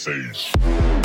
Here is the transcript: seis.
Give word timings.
seis. 0.00 0.99